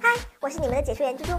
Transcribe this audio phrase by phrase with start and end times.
[0.00, 0.08] 嗨，
[0.40, 1.32] 我是你们的解说员猪猪。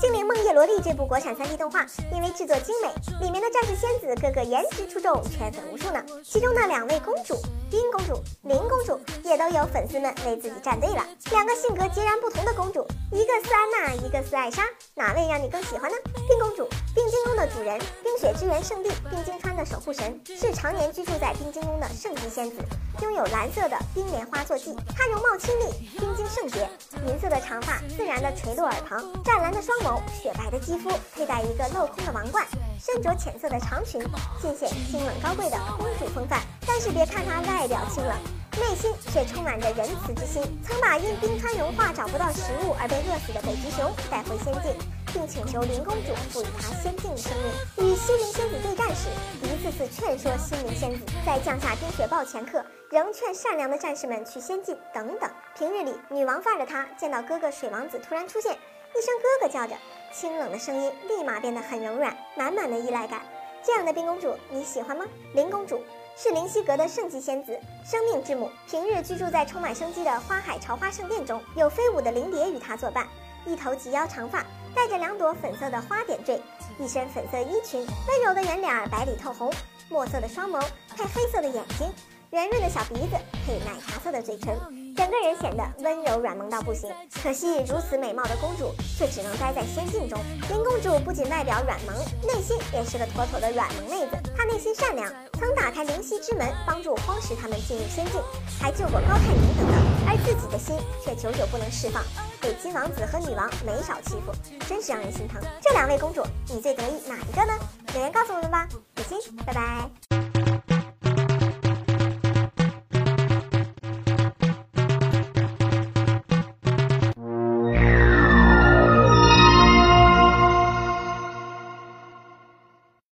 [0.00, 2.88] 精灵梦叶罗丽》这部国产 3D 动画，因为制作精美，
[3.20, 6.02] 里面的战士仙子个个颜值出众，圈粉无数呢。
[6.24, 7.36] 其中的两位公主，
[7.70, 8.98] 冰公主、灵公主，
[9.28, 11.06] 也都有粉丝们为自己站队了。
[11.30, 12.80] 两个性格截然不同的公主，
[13.12, 14.62] 一个是安娜，一个是艾莎，
[14.94, 15.96] 哪位让你更喜欢呢？
[16.26, 22.56] 冰公主，冰晶宫的主人，冰雪之源圣地冰晶川的守护神，是常年居住在冰晶宫的圣级仙子，
[23.02, 24.74] 拥有蓝色的冰莲花坐骑。
[24.96, 26.70] 她容貌清丽，冰圣洁，
[27.08, 30.00] 银色的长发自然的垂落耳旁，湛蓝的双眸。
[30.22, 32.46] 雪白的肌肤，佩戴一个镂空的王冠，
[32.78, 34.00] 身着浅色的长裙，
[34.40, 36.40] 尽显清冷高贵的公主风范。
[36.64, 38.16] 但是别看她外表清冷，
[38.60, 40.42] 内心却充满着仁慈之心。
[40.62, 44.76] 曾把因冰川融化找不到食物而被饿死的北极熊带回仙境，
[45.12, 47.88] 并请求灵公主赋予她仙境的生命。
[47.88, 49.08] 与心灵仙子对战时，
[49.42, 55.30] 一次次劝说心灵仙子，在降下冰雪暴前刻，仍劝善良的战士们去仙境等等。
[55.56, 58.52] 平日里女王范儿的她，见到哥哥水王子突然出现。
[58.52, 59.74] 一声哥哥叫着，
[60.12, 63.22] 清冷的声音立马变得很柔软，满满的依赖感。
[63.62, 65.04] 这样的冰公主你喜欢吗？
[65.34, 65.82] 灵公主
[66.16, 73.06] 是灵犀阁的圣级仙子，生命之母，平日居住在充满生机的花海朝花圣殿中，有飞舞的灵蝶与她作伴。
[73.46, 74.44] 一头及腰长发，
[74.74, 76.40] 带着两朵粉色的花点缀，
[76.78, 79.52] 一身粉色衣裙，温柔的圆脸儿白里透红，
[79.88, 80.60] 墨色的双眸
[80.96, 81.90] 配黑色的眼睛，
[82.30, 84.58] 圆润的小鼻子配奶茶色的嘴唇。
[85.00, 90.20] 整个人显得温柔软萌到不行，可惜如此美貌的公主却只能待在仙境中。
[90.50, 94.18] 林公主不仅外表软萌，内心也是个妥妥的软萌妹子。
[94.36, 98.20] 她内心善良，曾打开灵犀之门，帮助荒石他们进入仙境，
[98.60, 99.74] 还救过高泰明等等。
[100.06, 102.04] 而自己的心却久久不能释放，
[102.38, 104.32] 被金王子和女王没少欺负，
[104.68, 105.40] 真是让人心疼。
[105.62, 107.58] 这两位公主，你最得意哪一个呢？
[107.94, 108.68] 留言告诉我们吧。
[108.94, 110.09] 比心，拜拜。